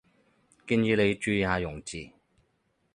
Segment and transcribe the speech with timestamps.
[0.65, 2.09] 建議你注意下用字